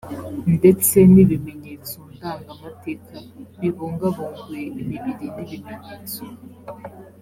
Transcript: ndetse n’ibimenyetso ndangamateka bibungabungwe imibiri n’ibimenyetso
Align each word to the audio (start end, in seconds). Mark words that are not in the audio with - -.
ndetse 0.55 0.97
n’ibimenyetso 1.13 1.97
ndangamateka 2.15 3.13
bibungabungwe 3.59 4.57
imibiri 4.81 4.99
n’ibimenyetso 5.39 6.23